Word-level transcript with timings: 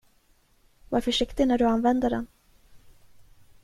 Var 0.89 1.01
försiktig 1.01 1.47
när 1.47 1.57
du 1.57 1.65
använder 1.65 2.09
den. 2.09 2.27